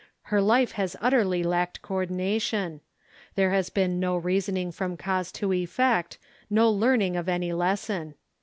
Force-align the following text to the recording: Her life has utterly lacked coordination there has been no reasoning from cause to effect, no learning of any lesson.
Her 0.33 0.41
life 0.41 0.71
has 0.71 0.95
utterly 0.99 1.43
lacked 1.43 1.83
coordination 1.83 2.81
there 3.35 3.51
has 3.51 3.69
been 3.69 3.99
no 3.99 4.17
reasoning 4.17 4.71
from 4.71 4.97
cause 4.97 5.31
to 5.33 5.53
effect, 5.53 6.17
no 6.49 6.71
learning 6.71 7.15
of 7.15 7.29
any 7.29 7.53
lesson. 7.53 8.15